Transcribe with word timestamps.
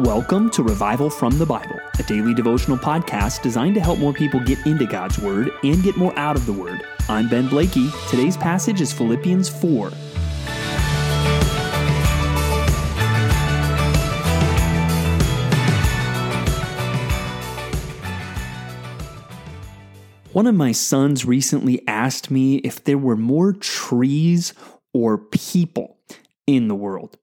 Welcome 0.00 0.50
to 0.50 0.64
Revival 0.64 1.08
from 1.08 1.38
the 1.38 1.46
Bible, 1.46 1.78
a 2.00 2.02
daily 2.02 2.34
devotional 2.34 2.76
podcast 2.76 3.42
designed 3.42 3.76
to 3.76 3.80
help 3.80 4.00
more 4.00 4.12
people 4.12 4.40
get 4.40 4.58
into 4.66 4.86
God's 4.86 5.20
Word 5.20 5.52
and 5.62 5.84
get 5.84 5.96
more 5.96 6.12
out 6.18 6.34
of 6.34 6.46
the 6.46 6.52
Word. 6.52 6.84
I'm 7.08 7.28
Ben 7.28 7.46
Blakey. 7.46 7.88
Today's 8.08 8.36
passage 8.36 8.80
is 8.80 8.92
Philippians 8.92 9.48
4. 9.48 9.90
One 20.32 20.48
of 20.48 20.56
my 20.56 20.72
sons 20.72 21.24
recently 21.24 21.86
asked 21.86 22.32
me 22.32 22.56
if 22.56 22.82
there 22.82 22.98
were 22.98 23.16
more 23.16 23.52
trees 23.52 24.54
or 24.92 25.18
people 25.18 25.98
in 26.48 26.66
the 26.66 26.74
world. 26.74 27.16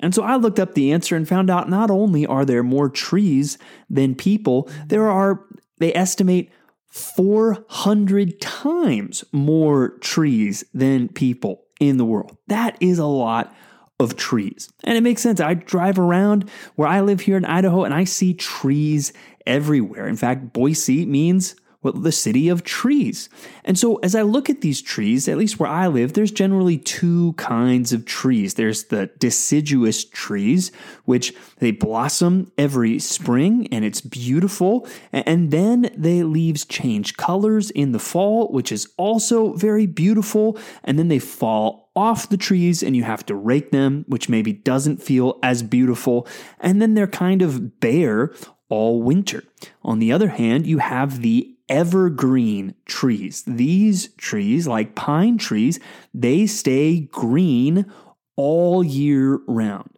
And 0.00 0.14
so 0.14 0.22
I 0.22 0.36
looked 0.36 0.58
up 0.58 0.74
the 0.74 0.92
answer 0.92 1.16
and 1.16 1.28
found 1.28 1.50
out 1.50 1.68
not 1.68 1.90
only 1.90 2.26
are 2.26 2.44
there 2.44 2.62
more 2.62 2.88
trees 2.88 3.58
than 3.88 4.14
people, 4.14 4.68
there 4.86 5.08
are, 5.08 5.44
they 5.78 5.94
estimate, 5.94 6.50
400 6.90 8.40
times 8.40 9.24
more 9.30 9.90
trees 9.98 10.64
than 10.72 11.08
people 11.08 11.64
in 11.80 11.96
the 11.96 12.04
world. 12.04 12.36
That 12.46 12.76
is 12.80 12.98
a 12.98 13.06
lot 13.06 13.54
of 14.00 14.16
trees. 14.16 14.70
And 14.84 14.96
it 14.96 15.02
makes 15.02 15.22
sense. 15.22 15.40
I 15.40 15.54
drive 15.54 15.98
around 15.98 16.48
where 16.76 16.88
I 16.88 17.00
live 17.00 17.20
here 17.20 17.36
in 17.36 17.44
Idaho 17.44 17.84
and 17.84 17.92
I 17.92 18.04
see 18.04 18.32
trees 18.32 19.12
everywhere. 19.46 20.06
In 20.06 20.16
fact, 20.16 20.52
Boise 20.52 21.04
means 21.04 21.56
well, 21.80 21.92
the 21.92 22.10
city 22.10 22.48
of 22.48 22.64
trees. 22.64 23.28
And 23.64 23.78
so, 23.78 23.96
as 23.96 24.16
I 24.16 24.22
look 24.22 24.50
at 24.50 24.62
these 24.62 24.82
trees, 24.82 25.28
at 25.28 25.38
least 25.38 25.60
where 25.60 25.70
I 25.70 25.86
live, 25.86 26.12
there's 26.12 26.32
generally 26.32 26.76
two 26.76 27.34
kinds 27.34 27.92
of 27.92 28.04
trees. 28.04 28.54
There's 28.54 28.84
the 28.84 29.10
deciduous 29.18 30.04
trees, 30.04 30.72
which 31.04 31.32
they 31.58 31.70
blossom 31.70 32.50
every 32.58 32.98
spring 32.98 33.68
and 33.70 33.84
it's 33.84 34.00
beautiful. 34.00 34.88
And 35.12 35.52
then 35.52 35.90
the 35.96 36.24
leaves 36.24 36.64
change 36.64 37.16
colors 37.16 37.70
in 37.70 37.92
the 37.92 38.00
fall, 38.00 38.48
which 38.48 38.72
is 38.72 38.88
also 38.96 39.52
very 39.52 39.86
beautiful. 39.86 40.58
And 40.82 40.98
then 40.98 41.08
they 41.08 41.20
fall 41.20 41.90
off 41.94 42.28
the 42.28 42.36
trees 42.36 42.82
and 42.82 42.96
you 42.96 43.04
have 43.04 43.24
to 43.26 43.36
rake 43.36 43.70
them, 43.70 44.04
which 44.08 44.28
maybe 44.28 44.52
doesn't 44.52 45.02
feel 45.02 45.38
as 45.44 45.62
beautiful. 45.62 46.26
And 46.58 46.82
then 46.82 46.94
they're 46.94 47.06
kind 47.06 47.40
of 47.40 47.78
bare 47.78 48.32
all 48.68 49.00
winter. 49.00 49.44
On 49.82 49.98
the 49.98 50.12
other 50.12 50.28
hand, 50.28 50.66
you 50.66 50.78
have 50.78 51.22
the 51.22 51.54
evergreen 51.68 52.74
trees. 52.86 53.42
These 53.46 54.08
trees, 54.14 54.66
like 54.66 54.94
pine 54.94 55.38
trees, 55.38 55.78
they 56.14 56.46
stay 56.46 57.00
green 57.00 57.90
all 58.36 58.84
year 58.84 59.40
round. 59.46 59.90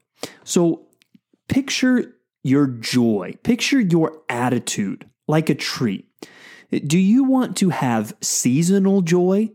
So 0.45 0.87
picture 1.49 2.17
your 2.43 2.67
joy, 2.67 3.35
picture 3.43 3.81
your 3.81 4.23
attitude 4.29 5.09
like 5.29 5.51
a 5.51 5.55
tree. 5.55 6.07
Do 6.71 6.99
you 6.99 7.25
want 7.25 7.57
to 7.59 7.71
have 7.71 8.17
seasonal 8.21 9.03
joy 9.03 9.51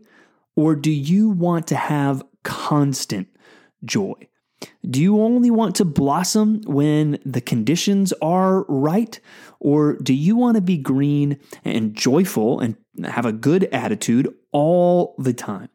or 0.54 0.74
do 0.74 0.90
you 0.90 1.30
want 1.30 1.66
to 1.68 1.76
have 1.76 2.22
constant 2.42 3.28
joy? 3.84 4.28
Do 4.88 5.02
you 5.02 5.20
only 5.20 5.50
want 5.50 5.76
to 5.76 5.84
blossom 5.84 6.62
when 6.66 7.18
the 7.24 7.40
conditions 7.40 8.12
are 8.22 8.64
right? 8.68 9.18
Or 9.60 9.96
do 9.98 10.14
you 10.14 10.36
want 10.36 10.56
to 10.56 10.60
be 10.60 10.78
green 10.78 11.38
and 11.64 11.94
joyful 11.94 12.60
and 12.60 12.76
have 13.04 13.26
a 13.26 13.32
good 13.32 13.64
attitude 13.64 14.32
all 14.52 15.14
the 15.18 15.32
time? 15.32 15.68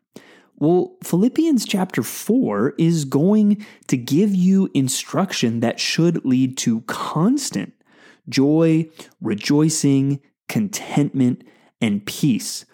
Well, 0.57 0.95
Philippians 1.03 1.65
chapter 1.65 2.03
4 2.03 2.75
is 2.77 3.05
going 3.05 3.65
to 3.87 3.97
give 3.97 4.33
you 4.35 4.69
instruction 4.73 5.59
that 5.59 5.79
should 5.79 6.23
lead 6.23 6.55
to 6.59 6.81
constant 6.81 7.73
joy, 8.29 8.87
rejoicing, 9.19 10.21
contentment, 10.47 11.43
and 11.81 12.05
peace. 12.05 12.65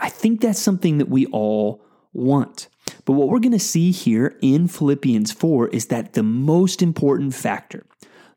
I 0.00 0.08
think 0.08 0.40
that's 0.40 0.60
something 0.60 0.98
that 0.98 1.08
we 1.08 1.26
all 1.26 1.84
want. 2.12 2.68
But 3.04 3.14
what 3.14 3.28
we're 3.28 3.40
going 3.40 3.52
to 3.52 3.58
see 3.58 3.90
here 3.90 4.36
in 4.40 4.68
Philippians 4.68 5.32
4 5.32 5.68
is 5.68 5.86
that 5.86 6.12
the 6.12 6.22
most 6.22 6.82
important 6.82 7.34
factor, 7.34 7.84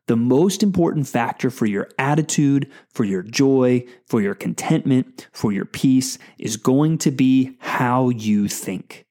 the 0.06 0.16
most 0.16 0.62
important 0.62 1.06
factor 1.06 1.50
for 1.50 1.66
your 1.66 1.88
attitude, 1.98 2.70
for 2.92 3.04
your 3.04 3.22
joy, 3.22 3.84
for 4.06 4.20
your 4.20 4.34
contentment, 4.34 5.28
for 5.32 5.52
your 5.52 5.64
peace 5.64 6.18
is 6.38 6.56
going 6.56 6.98
to 6.98 7.10
be 7.10 7.56
how 7.60 8.08
you 8.08 8.48
think. 8.48 9.06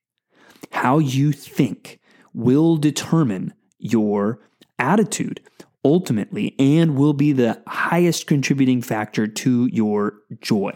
How 0.72 0.98
you 0.98 1.32
think 1.32 2.00
will 2.34 2.76
determine 2.76 3.54
your 3.78 4.40
attitude 4.78 5.42
ultimately 5.85 6.56
and 6.57 6.97
will 6.97 7.13
be 7.13 7.31
the 7.31 7.62
highest 7.68 8.25
contributing 8.25 8.81
factor 8.81 9.28
to 9.28 9.68
your 9.68 10.16
joy. 10.41 10.72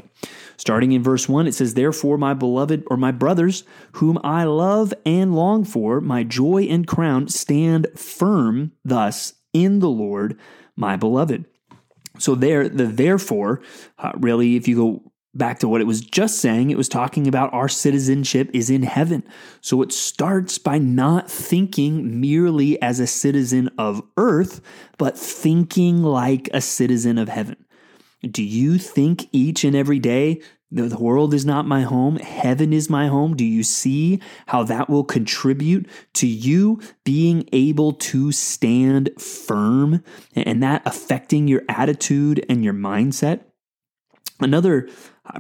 Starting 0.55 0.91
in 0.91 1.03
verse 1.03 1.27
1, 1.27 1.47
it 1.47 1.53
says, 1.53 1.73
Therefore, 1.73 2.17
my 2.17 2.33
beloved, 2.33 2.83
or 2.87 2.95
my 2.95 3.11
brothers, 3.11 3.63
whom 3.93 4.19
I 4.23 4.43
love 4.43 4.93
and 5.05 5.35
long 5.35 5.65
for, 5.65 5.99
my 5.99 6.23
joy 6.23 6.67
and 6.69 6.87
crown, 6.87 7.27
stand 7.27 7.87
firm 7.95 8.71
thus 8.85 9.33
in 9.51 9.79
the 9.79 9.89
Lord, 9.89 10.37
my 10.75 10.95
beloved. 10.95 11.45
So, 12.19 12.35
there, 12.35 12.69
the 12.69 12.85
therefore, 12.85 13.61
uh, 13.97 14.11
really, 14.15 14.55
if 14.57 14.67
you 14.67 14.75
go 14.75 15.08
back 15.34 15.59
to 15.59 15.67
what 15.67 15.81
it 15.81 15.88
was 15.88 16.01
just 16.01 16.40
saying, 16.40 16.69
it 16.69 16.78
was 16.78 16.90
talking 16.90 17.28
about 17.28 17.53
our 17.53 17.69
citizenship 17.69 18.50
is 18.53 18.69
in 18.69 18.84
heaven. 18.84 19.23
So 19.62 19.81
it 19.81 19.91
starts 19.91 20.57
by 20.57 20.78
not 20.79 21.29
thinking 21.29 22.19
merely 22.19 22.81
as 22.81 23.00
a 23.00 23.07
citizen 23.07 23.69
of 23.78 24.01
earth, 24.18 24.62
but 24.97 25.18
thinking 25.18 26.03
like 26.03 26.50
a 26.53 26.62
citizen 26.62 27.18
of 27.18 27.29
heaven. 27.29 27.57
Do 28.22 28.44
you 28.44 28.78
think 28.78 29.29
each 29.31 29.63
and 29.63 29.75
every 29.75 30.00
day 30.00 30.41
the 30.72 30.95
world 30.97 31.34
is 31.34 31.45
not 31.45 31.66
my 31.66 31.81
home, 31.81 32.18
heaven 32.18 32.73
is 32.73 32.89
my 32.89 33.07
home? 33.07 33.35
Do 33.35 33.45
you 33.45 33.63
see 33.63 34.19
how 34.47 34.63
that 34.63 34.89
will 34.89 35.03
contribute 35.03 35.88
to 36.16 36.28
you 36.28 36.79
being 37.03 37.47
able 37.53 37.94
to 37.94 38.31
stand 38.31 39.09
firm 39.18 40.03
and 40.35 40.62
that 40.62 40.84
affecting 40.85 41.47
your 41.47 41.63
attitude 41.69 42.45
and 42.50 42.63
your 42.63 42.73
mindset? 42.73 43.41
Another 44.39 44.89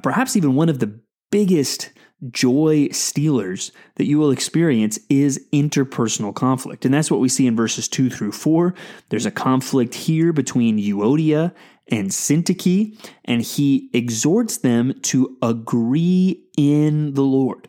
perhaps 0.03 0.35
even 0.35 0.55
one 0.55 0.69
of 0.69 0.79
the 0.79 0.99
biggest 1.31 1.91
joy 2.31 2.89
stealers 2.91 3.71
that 3.95 4.05
you 4.05 4.17
will 4.17 4.31
experience 4.31 4.99
is 5.09 5.45
interpersonal 5.53 6.35
conflict. 6.35 6.83
And 6.85 6.93
that's 6.93 7.09
what 7.09 7.21
we 7.21 7.29
see 7.29 7.47
in 7.47 7.55
verses 7.55 7.87
2 7.87 8.09
through 8.09 8.33
4. 8.33 8.73
There's 9.09 9.25
a 9.25 9.31
conflict 9.31 9.93
here 9.93 10.33
between 10.33 10.77
Euodia 10.77 11.53
and 11.87 12.09
Syntyche, 12.09 12.97
and 13.25 13.41
he 13.41 13.89
exhorts 13.93 14.57
them 14.57 14.93
to 15.03 15.37
agree 15.41 16.43
in 16.57 17.13
the 17.13 17.23
Lord. 17.23 17.67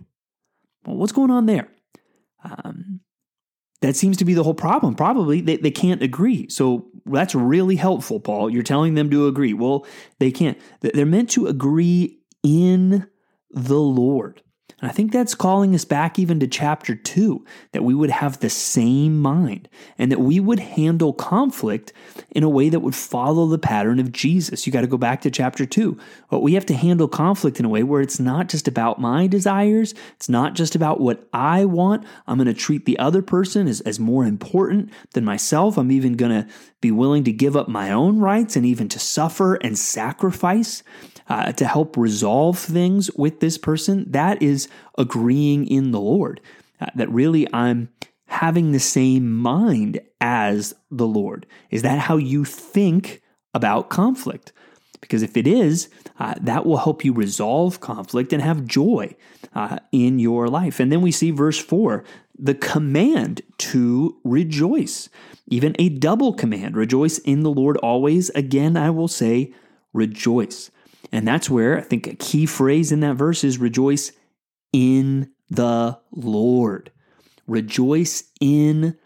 Well, 0.84 0.96
what's 0.96 1.12
going 1.12 1.30
on 1.30 1.46
there? 1.46 1.68
Um, 2.44 3.00
that 3.80 3.96
seems 3.96 4.16
to 4.18 4.24
be 4.24 4.34
the 4.34 4.42
whole 4.42 4.54
problem. 4.54 4.94
Probably 4.94 5.40
they, 5.40 5.56
they 5.56 5.70
can't 5.70 6.02
agree. 6.02 6.48
So 6.48 6.89
that's 7.06 7.34
really 7.34 7.76
helpful, 7.76 8.20
Paul. 8.20 8.50
You're 8.50 8.62
telling 8.62 8.94
them 8.94 9.10
to 9.10 9.26
agree. 9.26 9.52
Well, 9.52 9.86
they 10.18 10.30
can't. 10.30 10.58
They're 10.80 11.06
meant 11.06 11.30
to 11.30 11.46
agree 11.46 12.20
in 12.42 13.06
the 13.50 13.80
Lord. 13.80 14.42
And 14.80 14.90
I 14.90 14.94
think 14.94 15.12
that's 15.12 15.34
calling 15.34 15.74
us 15.74 15.84
back 15.84 16.18
even 16.18 16.40
to 16.40 16.46
chapter 16.46 16.94
two, 16.94 17.44
that 17.72 17.84
we 17.84 17.94
would 17.94 18.10
have 18.10 18.40
the 18.40 18.50
same 18.50 19.18
mind 19.18 19.68
and 19.98 20.10
that 20.10 20.20
we 20.20 20.40
would 20.40 20.58
handle 20.58 21.12
conflict 21.12 21.92
in 22.30 22.42
a 22.42 22.48
way 22.48 22.68
that 22.68 22.80
would 22.80 22.94
follow 22.94 23.46
the 23.46 23.58
pattern 23.58 23.98
of 23.98 24.12
Jesus. 24.12 24.66
You 24.66 24.72
got 24.72 24.80
to 24.80 24.86
go 24.86 24.96
back 24.96 25.20
to 25.22 25.30
chapter 25.30 25.66
two. 25.66 25.98
But 26.30 26.40
we 26.40 26.54
have 26.54 26.66
to 26.66 26.74
handle 26.74 27.08
conflict 27.08 27.58
in 27.58 27.66
a 27.66 27.68
way 27.68 27.82
where 27.82 28.00
it's 28.00 28.20
not 28.20 28.48
just 28.48 28.66
about 28.66 29.00
my 29.00 29.26
desires, 29.26 29.94
it's 30.16 30.28
not 30.28 30.54
just 30.54 30.74
about 30.74 31.00
what 31.00 31.28
I 31.32 31.64
want. 31.64 32.04
I'm 32.26 32.38
going 32.38 32.46
to 32.46 32.54
treat 32.54 32.86
the 32.86 32.98
other 32.98 33.22
person 33.22 33.68
as, 33.68 33.80
as 33.82 34.00
more 34.00 34.24
important 34.24 34.90
than 35.12 35.24
myself. 35.24 35.76
I'm 35.76 35.92
even 35.92 36.14
going 36.14 36.32
to 36.32 36.48
be 36.80 36.90
willing 36.90 37.24
to 37.24 37.32
give 37.32 37.56
up 37.56 37.68
my 37.68 37.90
own 37.90 38.18
rights 38.18 38.56
and 38.56 38.64
even 38.64 38.88
to 38.88 38.98
suffer 38.98 39.56
and 39.56 39.78
sacrifice 39.78 40.82
uh, 41.30 41.52
to 41.52 41.64
help 41.64 41.96
resolve 41.96 42.58
things 42.58 43.10
with 43.12 43.38
this 43.38 43.56
person, 43.56 44.04
that 44.10 44.42
is 44.42 44.68
agreeing 44.98 45.66
in 45.66 45.92
the 45.92 46.00
Lord. 46.00 46.40
Uh, 46.80 46.86
that 46.96 47.08
really 47.10 47.46
I'm 47.54 47.88
having 48.26 48.72
the 48.72 48.80
same 48.80 49.32
mind 49.36 50.00
as 50.20 50.74
the 50.90 51.06
Lord. 51.06 51.46
Is 51.70 51.82
that 51.82 52.00
how 52.00 52.16
you 52.16 52.44
think 52.44 53.22
about 53.54 53.90
conflict? 53.90 54.52
Because 55.00 55.22
if 55.22 55.36
it 55.36 55.46
is, 55.46 55.88
uh, 56.18 56.34
that 56.40 56.66
will 56.66 56.78
help 56.78 57.04
you 57.04 57.12
resolve 57.12 57.80
conflict 57.80 58.32
and 58.32 58.42
have 58.42 58.66
joy 58.66 59.14
uh, 59.54 59.78
in 59.92 60.18
your 60.18 60.48
life. 60.48 60.80
And 60.80 60.90
then 60.90 61.00
we 61.00 61.12
see 61.12 61.30
verse 61.30 61.58
4 61.58 62.04
the 62.42 62.54
command 62.54 63.42
to 63.58 64.18
rejoice, 64.24 65.10
even 65.48 65.76
a 65.78 65.90
double 65.90 66.32
command 66.32 66.74
rejoice 66.74 67.18
in 67.18 67.42
the 67.42 67.50
Lord 67.50 67.76
always. 67.78 68.30
Again, 68.30 68.78
I 68.78 68.88
will 68.88 69.08
say, 69.08 69.52
rejoice. 69.92 70.70
And 71.12 71.26
that's 71.26 71.50
where 71.50 71.78
I 71.78 71.82
think 71.82 72.06
a 72.06 72.14
key 72.14 72.46
phrase 72.46 72.92
in 72.92 73.00
that 73.00 73.16
verse 73.16 73.44
is 73.44 73.58
rejoice 73.58 74.12
in 74.72 75.30
the 75.48 75.98
Lord. 76.12 76.90
Rejoice 77.46 78.24
in 78.40 78.96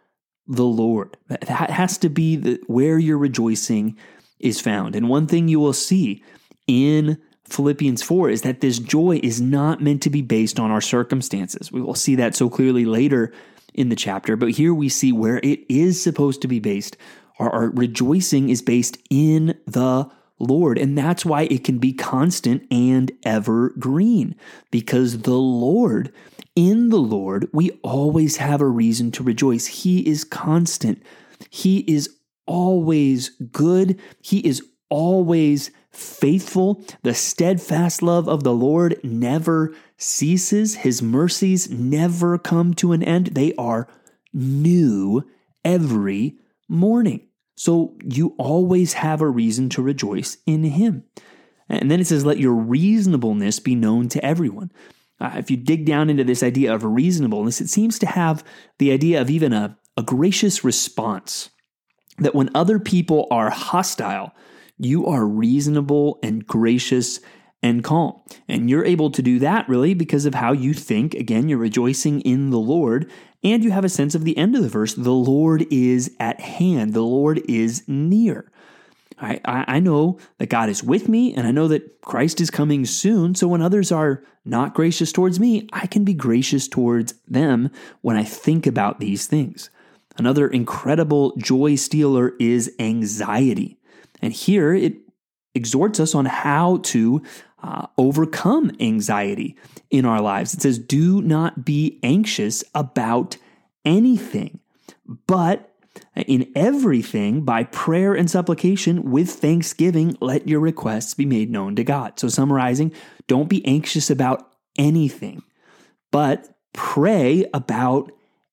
the 0.46 0.64
Lord. 0.64 1.16
That 1.28 1.48
has 1.48 1.96
to 1.98 2.08
be 2.08 2.36
the, 2.36 2.60
where 2.66 2.98
your 2.98 3.16
rejoicing 3.16 3.96
is 4.38 4.60
found. 4.60 4.94
And 4.94 5.08
one 5.08 5.26
thing 5.26 5.48
you 5.48 5.58
will 5.58 5.72
see 5.72 6.22
in 6.66 7.18
Philippians 7.46 8.02
4 8.02 8.30
is 8.30 8.42
that 8.42 8.60
this 8.60 8.78
joy 8.78 9.20
is 9.22 9.40
not 9.40 9.82
meant 9.82 10.02
to 10.02 10.10
be 10.10 10.22
based 10.22 10.60
on 10.60 10.70
our 10.70 10.80
circumstances. 10.80 11.72
We 11.72 11.80
will 11.80 11.94
see 11.94 12.14
that 12.16 12.34
so 12.34 12.50
clearly 12.50 12.84
later 12.84 13.32
in 13.72 13.88
the 13.88 13.96
chapter, 13.96 14.36
but 14.36 14.50
here 14.50 14.72
we 14.72 14.88
see 14.88 15.12
where 15.12 15.38
it 15.38 15.60
is 15.68 16.02
supposed 16.02 16.42
to 16.42 16.48
be 16.48 16.60
based. 16.60 16.96
Our, 17.38 17.50
our 17.50 17.70
rejoicing 17.70 18.48
is 18.48 18.62
based 18.62 18.98
in 19.10 19.58
the 19.66 20.08
Lord. 20.38 20.78
And 20.78 20.96
that's 20.96 21.24
why 21.24 21.42
it 21.42 21.64
can 21.64 21.78
be 21.78 21.92
constant 21.92 22.66
and 22.70 23.12
evergreen, 23.24 24.34
because 24.70 25.22
the 25.22 25.38
Lord, 25.38 26.12
in 26.56 26.88
the 26.88 26.98
Lord, 26.98 27.48
we 27.52 27.70
always 27.82 28.38
have 28.38 28.60
a 28.60 28.66
reason 28.66 29.10
to 29.12 29.22
rejoice. 29.22 29.66
He 29.66 30.06
is 30.08 30.24
constant, 30.24 31.02
He 31.50 31.78
is 31.80 32.08
always 32.46 33.30
good, 33.52 34.00
He 34.22 34.40
is 34.40 34.62
always 34.88 35.70
faithful. 35.90 36.84
The 37.02 37.14
steadfast 37.14 38.02
love 38.02 38.28
of 38.28 38.42
the 38.44 38.52
Lord 38.52 39.00
never 39.02 39.74
ceases, 39.96 40.76
His 40.76 41.00
mercies 41.00 41.70
never 41.70 42.38
come 42.38 42.74
to 42.74 42.92
an 42.92 43.02
end. 43.02 43.28
They 43.28 43.54
are 43.54 43.88
new 44.32 45.24
every 45.64 46.36
morning. 46.68 47.28
So 47.56 47.96
you 48.04 48.34
always 48.38 48.94
have 48.94 49.20
a 49.20 49.28
reason 49.28 49.68
to 49.70 49.82
rejoice 49.82 50.38
in 50.46 50.64
Him. 50.64 51.04
And 51.68 51.90
then 51.90 52.00
it 52.00 52.06
says, 52.06 52.24
let 52.24 52.38
your 52.38 52.52
reasonableness 52.54 53.58
be 53.58 53.74
known 53.74 54.08
to 54.10 54.24
everyone. 54.24 54.70
Uh, 55.20 55.32
if 55.36 55.50
you 55.50 55.56
dig 55.56 55.86
down 55.86 56.10
into 56.10 56.24
this 56.24 56.42
idea 56.42 56.74
of 56.74 56.84
reasonableness, 56.84 57.60
it 57.60 57.68
seems 57.68 57.98
to 58.00 58.06
have 58.06 58.44
the 58.78 58.92
idea 58.92 59.20
of 59.20 59.30
even 59.30 59.52
a, 59.52 59.78
a 59.96 60.02
gracious 60.02 60.64
response. 60.64 61.50
That 62.18 62.34
when 62.34 62.50
other 62.54 62.78
people 62.78 63.26
are 63.30 63.50
hostile, 63.50 64.34
you 64.78 65.06
are 65.06 65.26
reasonable 65.26 66.18
and 66.22 66.46
gracious 66.46 67.20
and 67.64 67.82
calm. 67.82 68.20
And 68.46 68.68
you're 68.68 68.84
able 68.84 69.10
to 69.10 69.22
do 69.22 69.38
that 69.38 69.66
really 69.70 69.94
because 69.94 70.26
of 70.26 70.34
how 70.34 70.52
you 70.52 70.74
think. 70.74 71.14
Again, 71.14 71.48
you're 71.48 71.56
rejoicing 71.56 72.20
in 72.20 72.50
the 72.50 72.58
Lord, 72.58 73.10
and 73.42 73.64
you 73.64 73.70
have 73.70 73.86
a 73.86 73.88
sense 73.88 74.14
of 74.14 74.24
the 74.24 74.36
end 74.36 74.54
of 74.54 74.62
the 74.62 74.68
verse 74.68 74.92
the 74.92 75.10
Lord 75.10 75.64
is 75.70 76.14
at 76.20 76.40
hand, 76.40 76.92
the 76.92 77.00
Lord 77.00 77.40
is 77.48 77.82
near. 77.88 78.52
I, 79.18 79.40
I 79.46 79.80
know 79.80 80.18
that 80.36 80.50
God 80.50 80.68
is 80.68 80.84
with 80.84 81.08
me, 81.08 81.32
and 81.32 81.46
I 81.46 81.52
know 81.52 81.66
that 81.68 82.02
Christ 82.02 82.38
is 82.42 82.50
coming 82.50 82.84
soon. 82.84 83.34
So 83.34 83.48
when 83.48 83.62
others 83.62 83.90
are 83.90 84.22
not 84.44 84.74
gracious 84.74 85.10
towards 85.10 85.40
me, 85.40 85.66
I 85.72 85.86
can 85.86 86.04
be 86.04 86.12
gracious 86.12 86.68
towards 86.68 87.14
them 87.26 87.70
when 88.02 88.16
I 88.16 88.24
think 88.24 88.66
about 88.66 89.00
these 89.00 89.26
things. 89.26 89.70
Another 90.18 90.48
incredible 90.48 91.34
joy 91.38 91.76
stealer 91.76 92.34
is 92.38 92.74
anxiety. 92.78 93.78
And 94.20 94.34
here 94.34 94.74
it 94.74 94.96
exhorts 95.54 96.00
us 96.00 96.14
on 96.14 96.26
how 96.26 96.78
to 96.78 97.22
uh, 97.64 97.86
overcome 97.96 98.70
anxiety 98.78 99.56
in 99.90 100.04
our 100.04 100.20
lives. 100.20 100.52
It 100.52 100.60
says, 100.60 100.78
Do 100.78 101.22
not 101.22 101.64
be 101.64 101.98
anxious 102.02 102.62
about 102.74 103.38
anything, 103.86 104.60
but 105.26 105.70
in 106.14 106.52
everything, 106.54 107.42
by 107.42 107.64
prayer 107.64 108.12
and 108.12 108.30
supplication 108.30 109.10
with 109.10 109.30
thanksgiving, 109.30 110.16
let 110.20 110.46
your 110.46 110.60
requests 110.60 111.14
be 111.14 111.24
made 111.24 111.50
known 111.50 111.74
to 111.76 111.84
God. 111.84 112.20
So, 112.20 112.28
summarizing, 112.28 112.92
don't 113.28 113.48
be 113.48 113.64
anxious 113.66 114.10
about 114.10 114.46
anything, 114.76 115.42
but 116.10 116.54
pray 116.74 117.46
about 117.54 118.12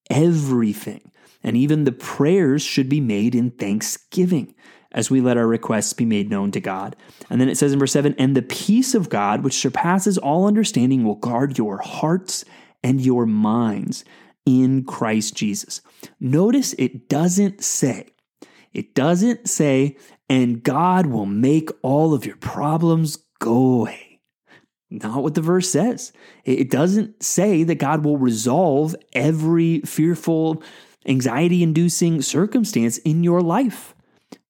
everything. 0.10 1.12
And 1.44 1.58
even 1.58 1.84
the 1.84 1.92
prayers 1.92 2.62
should 2.62 2.88
be 2.88 3.02
made 3.02 3.36
in 3.36 3.52
thanksgiving 3.52 4.56
as 4.92 5.10
we 5.10 5.22
let 5.22 5.38
our 5.38 5.48
requests 5.48 5.94
be 5.94 6.06
made 6.06 6.30
known 6.30 6.52
to 6.52 6.60
God. 6.60 6.96
And 7.30 7.40
then 7.40 7.50
it 7.50 7.58
says 7.58 7.74
in 7.74 7.80
verse 7.80 7.92
7 7.92 8.16
And 8.18 8.36
the 8.36 8.42
peace 8.42 8.94
of 8.94 9.10
God, 9.10 9.44
which 9.44 9.60
surpasses 9.60 10.18
all 10.18 10.48
understanding, 10.48 11.04
will 11.04 11.16
guard 11.16 11.58
your 11.58 11.78
hearts 11.78 12.46
and 12.84 13.02
your 13.02 13.26
minds 13.26 14.04
in 14.46 14.84
Christ 14.84 15.36
Jesus. 15.36 15.82
Notice 16.20 16.74
it 16.74 17.08
doesn't 17.08 17.64
say, 17.64 18.08
it 18.74 18.96
doesn't 18.96 19.50
say, 19.50 19.98
and 20.30 20.64
God 20.64 21.08
will 21.08 21.26
make 21.26 21.70
all 21.82 22.14
of 22.14 22.26
your 22.26 22.38
problems 22.38 23.18
go 23.40 23.82
away. 23.82 24.20
Not 24.90 25.24
what 25.24 25.36
the 25.36 25.42
verse 25.42 25.70
says. 25.70 26.12
It 26.44 26.70
doesn't 26.70 27.24
say 27.24 27.64
that 27.64 27.76
God 27.76 28.04
will 28.04 28.18
resolve 28.18 28.96
every 29.14 29.80
fearful, 29.82 30.62
anxiety 31.06 31.64
inducing 31.64 32.22
circumstance 32.22 32.98
in 33.00 33.24
your 33.24 33.42
life. 33.42 33.96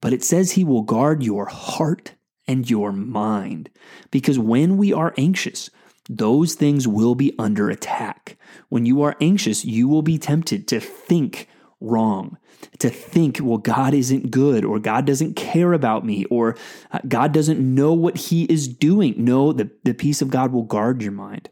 But 0.02 0.14
it 0.14 0.24
says 0.24 0.52
he 0.52 0.64
will 0.64 0.82
guard 0.82 1.24
your 1.24 1.46
heart 1.46 2.16
and 2.48 2.70
your 2.70 2.92
mind. 2.92 3.70
Because 4.10 4.40
when 4.40 4.78
we 4.78 4.92
are 4.92 5.14
anxious, 5.18 5.70
those 6.10 6.56
things 6.56 6.88
will 6.88 7.16
be 7.16 7.34
under 7.38 7.70
attack. 7.70 8.38
When 8.70 8.86
you 8.86 9.02
are 9.04 9.16
anxious, 9.22 9.64
you 9.64 9.88
will 9.88 10.02
be 10.02 10.18
tempted 10.18 10.68
to 10.70 10.80
think 10.80 11.48
wrong, 11.80 12.38
to 12.80 12.90
think, 12.90 13.40
well, 13.42 13.58
God 13.58 13.94
isn't 13.94 14.32
good, 14.32 14.66
or 14.66 14.80
God 14.80 15.06
doesn't 15.06 15.36
care 15.36 15.74
about 15.74 16.06
me, 16.06 16.26
or 16.26 16.56
uh, 16.92 17.00
God 17.08 17.32
doesn't 17.32 17.60
know 17.60 17.94
what 17.94 18.18
He 18.18 18.44
is 18.46 18.68
doing. 18.68 19.16
No, 19.18 19.54
the, 19.54 19.70
the 19.84 19.94
peace 19.94 20.22
of 20.22 20.30
God 20.30 20.52
will 20.52 20.64
guard 20.64 21.02
your 21.02 21.12
mind. 21.12 21.50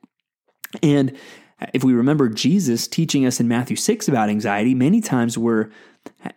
And 0.84 1.18
if 1.74 1.84
we 1.84 1.94
remember 1.94 2.30
Jesus 2.30 2.88
teaching 2.88 3.26
us 3.26 3.40
in 3.40 3.48
Matthew 3.48 3.76
6 3.76 4.08
about 4.08 4.30
anxiety, 4.30 4.74
many 4.74 5.02
times 5.02 5.38
we're 5.38 5.70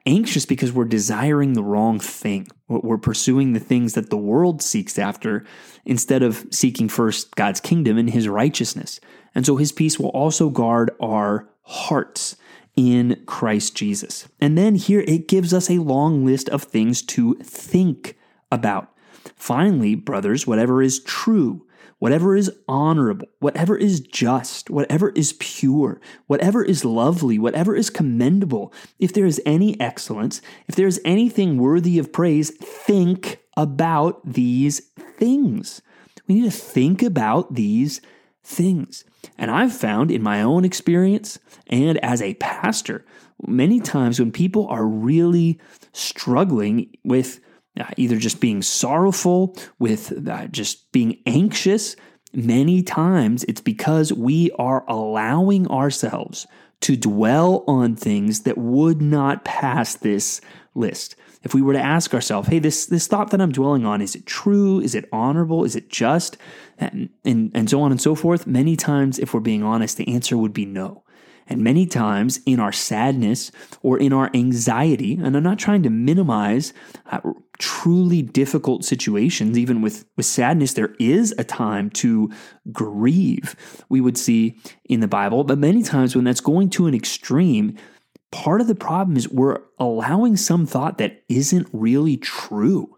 anxious 0.07 0.47
because 0.47 0.73
we're 0.73 0.85
desiring 0.85 1.53
the 1.53 1.63
wrong 1.63 1.99
thing. 1.99 2.49
We're 2.69 2.99
pursuing 2.99 3.53
the 3.53 3.61
things 3.61 3.95
that 3.95 4.11
the 4.11 4.17
world 4.17 4.63
seeks 4.63 4.99
after 4.99 5.45
instead 5.85 6.23
of 6.23 6.47
seeking 6.51 6.89
first 6.89 7.35
God's 7.35 7.61
kingdom 7.61 7.99
and 7.99 8.11
his 8.11 8.29
righteousness. 8.29 9.01
And 9.35 9.45
so 9.45 9.57
his 9.57 9.73
peace 9.73 9.99
will 9.99 10.11
also 10.11 10.51
guard 10.51 10.91
our 11.01 11.49
hearts 11.63 12.37
in 12.77 13.23
Christ 13.27 13.77
Jesus. 13.77 14.29
And 14.41 14.57
then 14.57 14.75
here 14.75 15.05
it 15.07 15.29
gives 15.29 15.53
us 15.53 15.71
a 15.71 15.79
long 15.79 16.25
list 16.25 16.49
of 16.49 16.63
things 16.63 17.03
to 17.03 17.35
think 17.37 18.17
about. 18.51 18.89
Finally, 19.37 19.95
brothers, 19.95 20.47
whatever 20.47 20.83
is 20.83 21.03
true, 21.05 21.67
whatever 22.03 22.35
is 22.35 22.51
honorable, 22.67 23.29
whatever 23.39 23.77
is 23.77 24.01
just, 24.01 24.69
whatever 24.69 25.11
is 25.11 25.35
pure, 25.35 26.01
whatever 26.27 26.65
is 26.65 26.85
lovely, 26.85 27.39
whatever 27.39 27.77
is 27.77 27.91
commendable, 27.91 28.75
if 28.99 29.13
there 29.13 29.25
is 29.25 29.41
any 29.47 29.81
excellence, 29.81 30.43
if 30.67 30.75
there 30.75 30.89
is 30.89 31.01
anything 31.05 31.59
worthy 31.59 32.01
of 32.01 32.13
praise, 32.13 32.51
think 32.51 33.39
about 33.57 34.21
these 34.25 34.81
things. 35.17 35.81
We 36.27 36.35
need 36.35 36.45
to 36.47 36.51
think 36.51 37.05
about 37.05 37.55
these 37.55 38.01
things. 38.43 39.05
And 39.39 39.49
I've 39.49 39.73
found 39.73 40.11
in 40.11 40.25
my 40.25 40.43
own 40.43 40.65
experience 40.65 41.39
and 41.69 41.99
as 41.99 42.21
a 42.21 42.35
pastor, 42.35 43.05
many 43.47 43.79
times 43.79 44.19
when 44.19 44.33
people 44.33 44.67
are 44.67 44.85
really 44.85 45.61
struggling 45.93 46.97
with 47.05 47.39
uh, 47.79 47.85
either 47.97 48.17
just 48.17 48.41
being 48.41 48.63
sorrowful, 48.63 49.57
with 49.79 50.29
uh, 50.29 50.47
just 50.49 50.93
being 50.93 51.19
anxious. 51.27 51.97
Many 52.35 52.83
times 52.83 53.45
it's 53.45 53.61
because 53.61 54.13
we 54.13 54.51
are 54.53 54.85
allowing 54.89 55.69
ourselves 55.69 56.47
to 56.81 56.97
dwell 56.97 57.65
on 57.67 57.95
things 57.95 58.41
that 58.41 58.59
would 58.59 59.01
not 59.01 59.45
pass 59.45 59.95
this 59.95 60.41
list. 60.75 61.15
If 61.43 61.55
we 61.55 61.63
were 61.63 61.73
to 61.73 61.81
ask 61.81 62.15
ourselves, 62.15 62.49
hey, 62.49 62.59
this, 62.59 62.87
this 62.87 63.07
thought 63.07 63.31
that 63.31 63.41
I'm 63.41 63.53
dwelling 63.53 63.85
on, 63.85 64.01
is 64.01 64.15
it 64.15 64.27
true? 64.27 64.81
Is 64.81 64.95
it 64.95 65.09
honorable? 65.13 65.65
Is 65.65 65.75
it 65.75 65.91
just? 65.91 66.37
And, 66.79 67.11
and, 67.25 67.51
and 67.55 67.69
so 67.69 67.83
on 67.83 67.91
and 67.91 68.01
so 68.01 68.15
forth. 68.15 68.47
Many 68.47 68.77
times, 68.77 69.19
if 69.19 69.35
we're 69.35 69.41
being 69.41 69.63
honest, 69.63 69.97
the 69.97 70.09
answer 70.09 70.37
would 70.37 70.53
be 70.53 70.67
no. 70.67 71.02
And 71.49 71.63
many 71.63 71.87
times 71.87 72.41
in 72.47 72.61
our 72.61 72.73
sadness 72.73 73.51
or 73.83 73.99
in 73.99 74.13
our 74.13 74.31
anxiety, 74.35 75.15
and 75.15 75.37
I'm 75.37 75.43
not 75.43 75.59
trying 75.59 75.83
to 75.83 75.91
minimize 75.91 76.73
uh, 77.11 77.21
truly 77.59 78.23
difficult 78.23 78.85
situations, 78.85 79.59
even 79.59 79.83
with, 79.83 80.05
with 80.17 80.27
sadness, 80.27 80.75
there 80.75 80.95
is 80.99 81.35
a 81.39 81.45
time 81.45 81.91
to 81.91 82.31
grieve, 82.73 83.57
we 83.89 84.01
would 84.01 84.19
see 84.19 84.59
in 84.85 85.01
the 85.01 85.09
Bible. 85.09 85.45
But 85.45 85.59
many 85.59 85.83
times 85.83 86.15
when 86.15 86.25
that's 86.25 86.41
going 86.41 86.71
to 86.71 86.87
an 86.87 86.95
extreme, 86.95 87.77
part 88.31 88.61
of 88.61 88.67
the 88.67 88.75
problem 88.75 89.17
is 89.17 89.29
we're 89.29 89.61
allowing 89.79 90.37
some 90.37 90.67
thought 90.67 90.99
that 90.99 91.23
isn't 91.29 91.69
really 91.73 92.17
true 92.17 92.97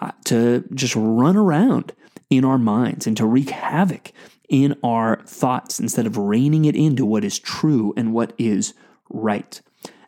uh, 0.00 0.12
to 0.26 0.64
just 0.74 0.94
run 0.94 1.36
around 1.36 1.92
in 2.30 2.44
our 2.44 2.58
minds 2.58 3.06
and 3.06 3.16
to 3.16 3.26
wreak 3.26 3.50
havoc 3.50 4.12
in 4.48 4.76
our 4.82 5.22
thoughts 5.26 5.80
instead 5.80 6.06
of 6.06 6.16
reining 6.16 6.64
it 6.64 6.76
into 6.76 7.04
what 7.04 7.24
is 7.24 7.38
true 7.38 7.92
and 7.96 8.12
what 8.12 8.32
is 8.38 8.74
right. 9.08 9.60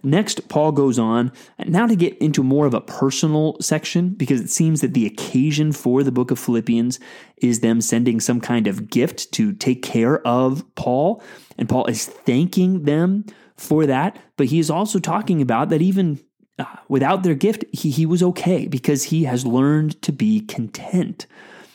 Next, 0.02 0.48
Paul 0.48 0.72
goes 0.72 0.98
on 0.98 1.32
now 1.66 1.86
to 1.86 1.96
get 1.96 2.16
into 2.18 2.42
more 2.42 2.66
of 2.66 2.74
a 2.74 2.80
personal 2.80 3.56
section 3.60 4.10
because 4.10 4.40
it 4.40 4.50
seems 4.50 4.80
that 4.80 4.94
the 4.94 5.06
occasion 5.06 5.72
for 5.72 6.02
the 6.02 6.12
book 6.12 6.30
of 6.30 6.38
Philippians 6.38 7.00
is 7.38 7.60
them 7.60 7.80
sending 7.80 8.20
some 8.20 8.40
kind 8.40 8.66
of 8.66 8.90
gift 8.90 9.32
to 9.32 9.52
take 9.52 9.82
care 9.82 10.24
of 10.26 10.64
Paul. 10.76 11.22
And 11.56 11.68
Paul 11.68 11.86
is 11.86 12.06
thanking 12.06 12.84
them 12.84 13.24
for 13.56 13.86
that, 13.86 14.16
but 14.36 14.46
he 14.46 14.60
is 14.60 14.70
also 14.70 15.00
talking 15.00 15.42
about 15.42 15.68
that 15.70 15.82
even 15.82 16.20
uh, 16.58 16.64
without 16.88 17.22
their 17.22 17.34
gift, 17.34 17.64
he, 17.72 17.90
he 17.90 18.06
was 18.06 18.22
okay 18.22 18.66
because 18.66 19.04
he 19.04 19.24
has 19.24 19.44
learned 19.44 20.00
to 20.02 20.12
be 20.12 20.40
content. 20.40 21.26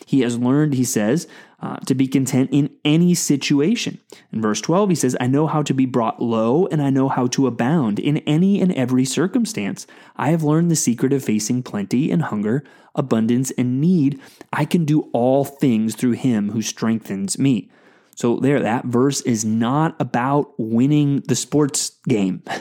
He 0.05 0.21
has 0.21 0.37
learned, 0.37 0.73
he 0.73 0.83
says, 0.83 1.27
uh, 1.61 1.77
to 1.77 1.95
be 1.95 2.07
content 2.07 2.49
in 2.51 2.69
any 2.83 3.13
situation. 3.15 3.99
In 4.31 4.41
verse 4.41 4.59
12, 4.61 4.89
he 4.89 4.95
says, 4.95 5.15
I 5.19 5.27
know 5.27 5.47
how 5.47 5.63
to 5.63 5.73
be 5.73 5.85
brought 5.85 6.21
low 6.21 6.67
and 6.67 6.81
I 6.81 6.89
know 6.89 7.07
how 7.07 7.27
to 7.27 7.47
abound 7.47 7.99
in 7.99 8.17
any 8.19 8.61
and 8.61 8.73
every 8.73 9.05
circumstance. 9.05 9.87
I 10.17 10.31
have 10.31 10.43
learned 10.43 10.69
the 10.69 10.75
secret 10.75 11.13
of 11.13 11.23
facing 11.23 11.63
plenty 11.63 12.11
and 12.11 12.23
hunger, 12.23 12.63
abundance 12.95 13.51
and 13.51 13.79
need. 13.79 14.19
I 14.51 14.65
can 14.65 14.83
do 14.83 15.09
all 15.13 15.45
things 15.45 15.95
through 15.95 16.11
him 16.11 16.51
who 16.51 16.61
strengthens 16.61 17.39
me. 17.39 17.69
So, 18.15 18.37
there, 18.37 18.61
that 18.61 18.85
verse 18.85 19.21
is 19.21 19.43
not 19.43 19.95
about 19.99 20.53
winning 20.59 21.21
the 21.21 21.35
sports 21.35 21.97
game. 22.07 22.43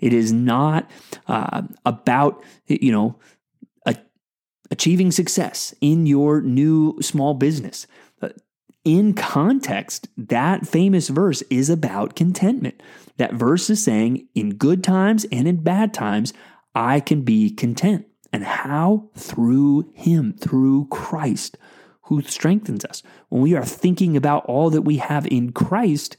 It 0.00 0.12
is 0.12 0.32
not 0.32 0.88
uh, 1.26 1.62
about, 1.84 2.40
you 2.68 2.92
know, 2.92 3.16
achieving 4.70 5.10
success 5.10 5.74
in 5.80 6.06
your 6.06 6.40
new 6.40 7.00
small 7.00 7.34
business. 7.34 7.86
In 8.84 9.12
context, 9.12 10.08
that 10.16 10.66
famous 10.66 11.08
verse 11.08 11.42
is 11.50 11.68
about 11.68 12.16
contentment. 12.16 12.82
That 13.18 13.34
verse 13.34 13.68
is 13.68 13.82
saying, 13.82 14.28
in 14.34 14.50
good 14.54 14.82
times 14.82 15.26
and 15.30 15.46
in 15.46 15.62
bad 15.62 15.92
times, 15.92 16.32
I 16.74 17.00
can 17.00 17.22
be 17.22 17.50
content. 17.50 18.06
And 18.32 18.44
how? 18.44 19.10
Through 19.16 19.90
Him, 19.94 20.34
through 20.38 20.86
Christ 20.88 21.58
who 22.08 22.22
strengthens 22.22 22.84
us. 22.86 23.02
When 23.28 23.42
we 23.42 23.54
are 23.54 23.64
thinking 23.64 24.16
about 24.16 24.46
all 24.46 24.70
that 24.70 24.82
we 24.82 24.96
have 24.96 25.26
in 25.26 25.52
Christ, 25.52 26.16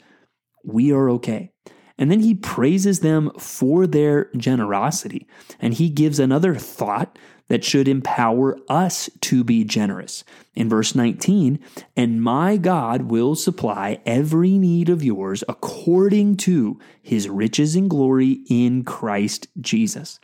we 0.64 0.92
are 0.92 1.10
okay. 1.12 1.52
And 1.98 2.12
then 2.12 2.20
he 2.22 2.36
praises 2.36 3.00
them 3.00 3.32
for 3.38 3.88
their 3.88 4.30
generosity. 4.38 5.28
And 5.60 5.74
he 5.74 5.90
gives 5.90 6.20
another 6.20 6.56
thought 6.56 7.18
that 7.50 7.64
should 7.64 7.88
empower 7.88 8.58
us 8.70 9.10
to 9.22 9.44
be 9.44 9.64
generous. 9.64 10.24
In 10.56 10.70
verse 10.70 10.96
19, 10.96 11.60
and 11.96 12.24
my 12.24 12.58
God 12.58 13.04
will 13.04 13.36
supply 13.36 14.00
every 14.06 14.58
need 14.58 14.90
of 14.90 15.04
yours 15.04 15.44
according 15.50 16.38
to 16.38 16.80
his 17.02 17.28
riches 17.28 17.76
and 17.76 17.90
glory 17.90 18.40
in 18.50 18.84
Christ 18.84 19.48
Jesus. 19.60 20.20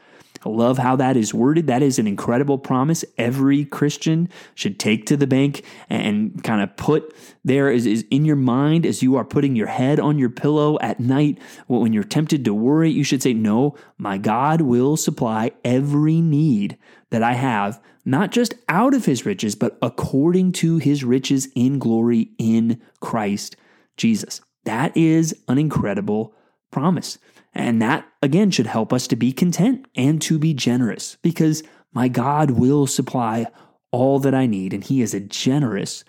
I 0.46 0.50
love 0.50 0.78
how 0.78 0.96
that 0.98 1.18
is 1.18 1.34
worded. 1.34 1.68
That 1.68 1.82
is 1.82 1.98
an 1.98 2.06
incredible 2.06 2.60
promise 2.60 3.04
every 3.18 3.66
Christian 3.66 4.30
should 4.54 4.80
take 4.80 5.08
to 5.08 5.18
the 5.18 5.25
bank 5.25 5.66
and 5.90 6.44
kind 6.44 6.62
of 6.62 6.78
put 6.78 7.16
there 7.44 7.72
is, 7.72 7.86
is 7.86 8.06
in 8.12 8.25
your 8.25 8.36
mind 8.36 8.86
as 8.86 9.02
you 9.02 9.16
are 9.16 9.25
putting 9.25 9.56
your 9.56 9.68
head 9.68 10.00
on 10.00 10.20
your 10.20 10.30
pillow 10.30 10.78
at 10.82 11.00
night. 11.00 11.40
When 11.68 11.94
you're 11.94 12.04
tempted 12.04 12.46
to 12.46 12.54
worry, 12.54 12.92
you 12.92 13.04
should 13.04 13.24
say, 13.24 13.34
No, 13.34 13.75
my 13.98 14.18
God 14.18 14.62
will 14.62 14.98
supply 14.98 15.52
every 15.64 16.22
need 16.22 16.78
that 17.10 17.24
I 17.24 17.34
have, 17.34 17.82
not 18.04 18.32
just 18.32 18.54
out 18.70 18.94
of 18.94 19.06
his 19.06 19.25
riches, 19.25 19.56
but 19.56 19.78
according 19.82 20.52
to 20.54 20.78
his 20.78 21.04
riches 21.04 21.48
in 21.56 21.80
glory 21.80 22.30
in 22.38 22.82
Christ 23.00 23.56
Jesus. 23.98 24.42
That 24.66 24.96
is 24.96 25.36
an 25.48 25.58
incredible 25.58 26.34
promise. 26.72 27.18
And 27.56 27.82
that, 27.82 28.08
again, 28.22 28.52
should 28.52 28.68
help 28.68 28.92
us 28.92 29.08
to 29.08 29.16
be 29.16 29.32
content 29.32 29.88
and 29.96 30.22
to 30.24 30.38
be 30.38 30.54
generous 30.54 31.18
because 31.22 31.64
my 31.94 32.10
God 32.10 32.52
will 32.52 32.86
supply 32.86 33.48
all 33.92 34.20
that 34.20 34.36
I 34.36 34.46
need, 34.46 34.74
and 34.74 34.84
He 34.84 35.02
is 35.02 35.14
a 35.14 35.22
generous 35.22 36.04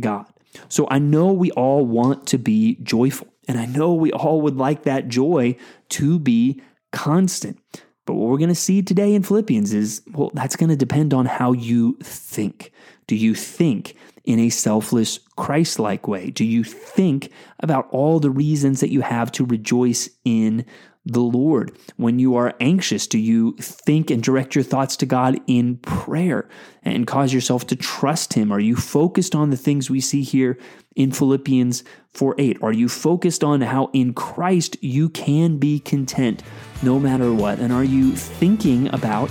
God. 0.00 0.26
So 0.68 0.88
I 0.90 0.98
know 0.98 1.32
we 1.32 1.52
all 1.52 1.86
want 1.86 2.26
to 2.28 2.38
be 2.38 2.78
joyful, 2.82 3.28
and 3.46 3.58
I 3.60 3.66
know 3.66 3.94
we 3.94 4.10
all 4.10 4.40
would 4.40 4.56
like 4.56 4.82
that 4.82 5.08
joy 5.08 5.56
to 5.90 6.18
be 6.18 6.60
constant. 6.90 7.60
But 8.04 8.14
what 8.14 8.28
we're 8.28 8.38
going 8.38 8.48
to 8.48 8.54
see 8.54 8.82
today 8.82 9.14
in 9.14 9.22
Philippians 9.22 9.72
is 9.72 10.02
well, 10.12 10.32
that's 10.34 10.56
going 10.56 10.70
to 10.70 10.76
depend 10.76 11.14
on 11.14 11.26
how 11.26 11.52
you 11.52 11.96
think. 12.02 12.72
Do 13.06 13.14
you 13.14 13.34
think 13.34 13.94
in 14.28 14.38
a 14.38 14.50
selfless, 14.50 15.20
Christ 15.36 15.78
like 15.78 16.06
way? 16.06 16.28
Do 16.28 16.44
you 16.44 16.62
think 16.62 17.32
about 17.60 17.88
all 17.90 18.20
the 18.20 18.30
reasons 18.30 18.80
that 18.80 18.92
you 18.92 19.00
have 19.00 19.32
to 19.32 19.44
rejoice 19.46 20.10
in 20.22 20.66
the 21.06 21.22
Lord? 21.22 21.74
When 21.96 22.18
you 22.18 22.36
are 22.36 22.54
anxious, 22.60 23.06
do 23.06 23.18
you 23.18 23.56
think 23.56 24.10
and 24.10 24.22
direct 24.22 24.54
your 24.54 24.64
thoughts 24.64 24.98
to 24.98 25.06
God 25.06 25.40
in 25.46 25.78
prayer 25.78 26.46
and 26.82 27.06
cause 27.06 27.32
yourself 27.32 27.66
to 27.68 27.76
trust 27.76 28.34
Him? 28.34 28.52
Are 28.52 28.60
you 28.60 28.76
focused 28.76 29.34
on 29.34 29.48
the 29.48 29.56
things 29.56 29.88
we 29.88 30.00
see 30.00 30.20
here 30.20 30.58
in 30.94 31.10
Philippians 31.10 31.82
4 32.12 32.34
8? 32.36 32.58
Are 32.60 32.72
you 32.72 32.90
focused 32.90 33.42
on 33.42 33.62
how 33.62 33.88
in 33.94 34.12
Christ 34.12 34.76
you 34.82 35.08
can 35.08 35.56
be 35.56 35.80
content 35.80 36.42
no 36.82 37.00
matter 37.00 37.32
what? 37.32 37.60
And 37.60 37.72
are 37.72 37.82
you 37.82 38.14
thinking 38.14 38.92
about 38.92 39.30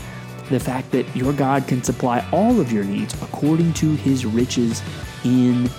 the 0.49 0.59
fact 0.59 0.91
that 0.91 1.15
your 1.15 1.33
God 1.33 1.67
can 1.67 1.83
supply 1.83 2.27
all 2.31 2.59
of 2.59 2.71
your 2.71 2.83
needs 2.83 3.13
according 3.21 3.73
to 3.73 3.95
His 3.95 4.25
riches 4.25 4.81
in 5.23 5.69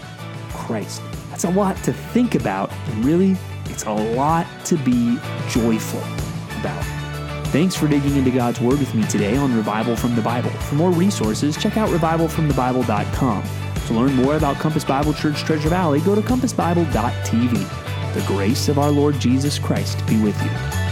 Christ? 0.51 1.03
That's 1.31 1.45
a 1.45 1.51
lot 1.51 1.77
to 1.85 1.93
think 1.93 2.35
about 2.35 2.73
and 2.73 3.05
really 3.05 3.37
it's 3.67 3.85
a 3.85 3.93
lot 3.93 4.47
to 4.67 4.77
be 4.79 5.19
joyful 5.49 6.03
about. 6.59 6.85
Thanks 7.49 7.75
for 7.75 7.89
digging 7.89 8.17
into 8.17 8.31
God's 8.31 8.61
Word 8.61 8.79
with 8.79 8.95
me 8.95 9.05
today 9.05 9.37
on 9.37 9.57
Revival 9.57 9.97
from 9.97 10.15
the 10.15 10.21
Bible. 10.21 10.51
For 10.51 10.75
more 10.75 10.91
resources, 10.91 11.57
check 11.57 11.77
out 11.77 11.89
revivalfromthebible.com. 11.89 13.45
To 13.87 13.95
learn 13.95 14.15
more 14.17 14.37
about 14.37 14.57
Compass 14.57 14.85
Bible 14.85 15.15
Church 15.15 15.45
Treasure 15.45 15.71
Valley, 15.71 16.01
go 16.01 16.15
to 16.15 16.21
compassbible.tv. 16.21 18.15
The 18.15 18.27
grace 18.27 18.69
of 18.69 18.79
our 18.79 18.91
Lord 18.91 19.19
Jesus 19.19 19.59
Christ 19.59 20.07
be 20.07 20.21
with 20.21 20.39
you. 20.43 20.88